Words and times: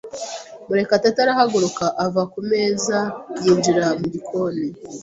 Murekatete 0.67 1.19
arahaguruka 1.21 1.85
ava 2.05 2.23
ku 2.31 2.39
meza 2.49 2.97
yinjira 3.43 3.85
mu 3.99 4.05
gikoni. 4.13 4.65